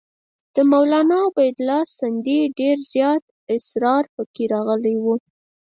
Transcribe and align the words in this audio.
د 0.53 0.57
مولنا 0.71 1.17
عبیدالله 1.29 1.81
سندي 1.99 2.39
ډېر 2.59 2.77
زیات 2.93 3.23
اسرار 3.55 4.03
پکې 4.13 4.43
راغلي 4.53 4.95
وو. 5.03 5.15